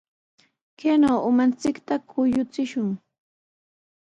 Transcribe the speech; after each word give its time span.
Kaynaw 0.79 1.17
umanchikta 1.29 1.93
kuyuchishun. 2.09 2.89